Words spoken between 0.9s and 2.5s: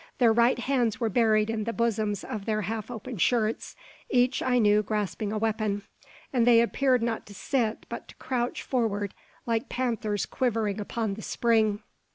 were buried in the bosoms of